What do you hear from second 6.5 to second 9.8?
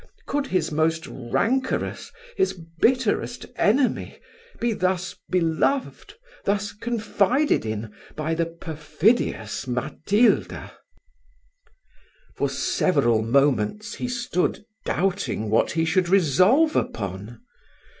confided in, by the perfidious